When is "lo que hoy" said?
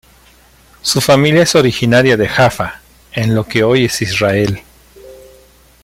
3.35-3.85